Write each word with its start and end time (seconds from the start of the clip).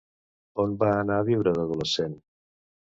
On 0.63 0.73
va 0.85 0.89
anar 1.03 1.19
a 1.21 1.27
viure 1.29 1.55
d'adolescent? 1.61 2.21